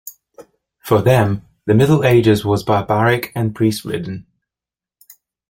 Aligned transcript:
For 0.79 1.03
them 1.03 1.45
the 1.65 1.75
Middle 1.75 2.03
Ages 2.03 2.43
was 2.43 2.63
barbaric 2.63 3.31
and 3.35 3.53
priest-ridden. 3.53 4.25